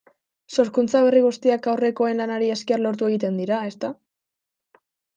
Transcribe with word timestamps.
Sorkuntza 0.53 1.01
berri 1.07 1.21
guztiak 1.25 1.69
aurrekoen 1.75 2.23
lanari 2.23 2.51
esker 2.57 2.85
lortu 2.87 3.13
egiten 3.13 3.41
dira, 3.45 3.63
ezta? 3.75 3.97